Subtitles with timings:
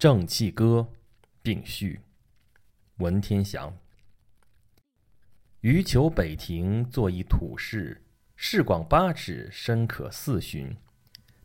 [0.00, 0.88] 正气歌，
[1.42, 2.00] 并序。
[3.00, 3.70] 文天祥。
[5.60, 8.00] 余求北庭作一土室，
[8.34, 10.74] 室广八尺，深可四旬。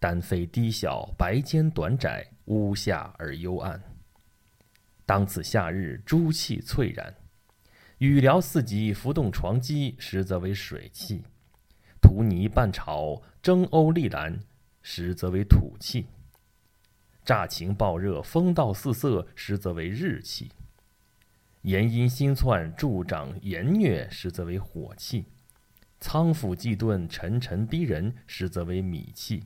[0.00, 3.80] 丹飞低小，白间短窄，屋下而幽暗。
[5.06, 7.14] 当此夏日，朱气翠然。
[7.98, 11.22] 雨疗四极，浮动床几，实则为水气；
[12.02, 14.40] 涂泥半潮，蒸瓯沥蓝，
[14.82, 16.08] 实则为土气。
[17.30, 20.48] 乍晴暴热，风道四色，实则为日气；
[21.62, 25.26] 炎阴心窜，助长炎虐，实则为火气；
[26.00, 29.44] 仓府既顿，沉沉逼人，实则为米气；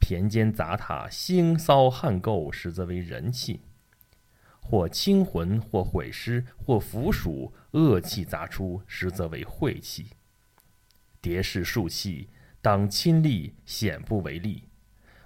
[0.00, 3.60] 田间杂沓，腥骚汗垢，实则为人气；
[4.60, 10.08] 或清魂，或毁尸，或腐鼠，恶气杂出，实则为晦气。
[11.22, 14.69] 迭是数气，当亲历，显不为例。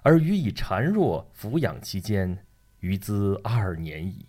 [0.05, 2.37] 而予以孱弱抚养其间，
[2.81, 4.27] 余兹二年矣。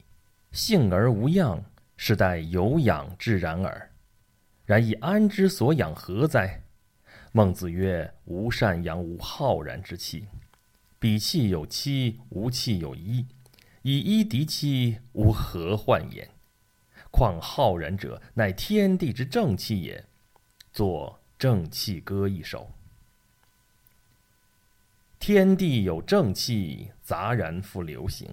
[0.51, 1.63] 幸而无恙，
[1.99, 3.91] 是待有养之然耳。
[4.65, 6.63] 然以安之所养何哉？
[7.31, 10.27] 孟子曰：“无善养无浩然之气。
[10.99, 13.27] 彼气有七，无气有一。
[13.83, 16.27] 以一敌七，吾何患焉？
[17.11, 20.03] 况浩然者，乃天地之正气也。”
[20.73, 22.73] 作《正气歌》一首。
[25.27, 28.31] 天地有正气，杂然复流行。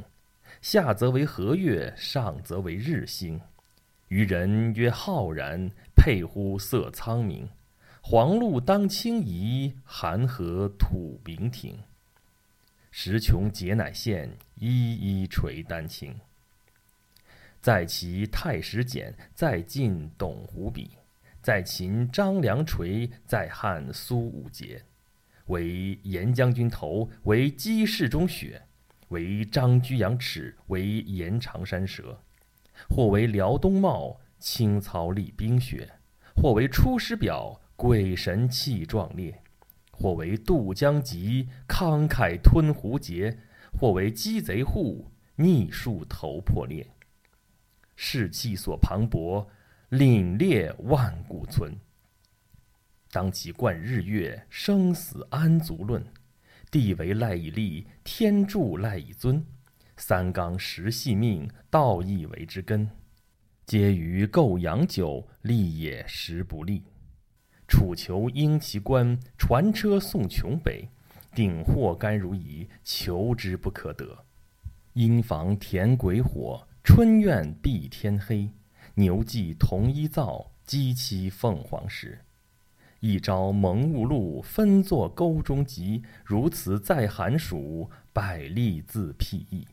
[0.62, 3.42] 下则为和月，上则为日星。
[4.10, 7.50] 于人曰浩然，沛乎色苍明。
[8.00, 11.80] 黄露当清夷，寒河吐明庭。
[12.92, 16.16] 时穷节乃现，一一垂丹青。
[17.60, 20.92] 在其太史简，在晋董狐笔，
[21.42, 24.80] 在秦张良垂，在汉苏武节。
[25.48, 28.62] 为严将军头，为鸡市中雪，
[29.10, 32.20] 为张居阳齿，为延长山蛇，
[32.90, 35.86] 或为辽东茂，青草立冰雪；
[36.36, 39.34] 或为出师表，鬼神气壮烈；
[39.92, 43.38] 或为渡江急，慷慨吞胡劫；
[43.78, 46.88] 或为鸡贼户，逆树头破裂。
[47.96, 49.48] 士气所磅礴，
[49.92, 51.74] 凛冽万古存。
[53.14, 56.04] 当其贯日月，生死安足论？
[56.72, 59.46] 地为赖以立，天助赖以尊。
[59.98, 62.90] 三纲十系命，道义为之根。
[63.68, 66.82] 皆于构阳久，立也时不利。
[67.68, 70.90] 楚囚应其官，传车送穷北。
[71.36, 74.26] 鼎货甘如饴，求之不可得。
[74.94, 78.50] 阴房田鬼火，春院蔽天黑。
[78.96, 82.20] 牛骑同一灶，鸡栖凤凰石。
[83.06, 86.02] 一朝蒙雾露，分作沟中疾。
[86.24, 89.68] 如此在寒暑，百利自辟易。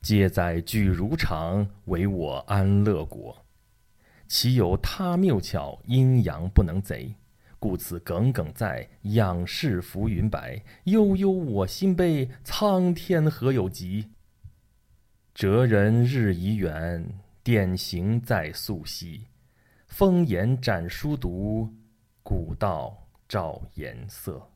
[0.00, 3.44] 皆在举如常，唯我安乐国。
[4.28, 7.12] 岂有他谬巧，阴阳不能贼。
[7.58, 10.62] 故此耿耿在，仰视浮云白。
[10.84, 14.10] 悠悠我心悲，苍天何有极？
[15.34, 17.04] 哲人日已远，
[17.42, 19.24] 典型在溯溪。
[19.88, 21.74] 风言展书读。
[22.28, 24.50] 古道照颜色。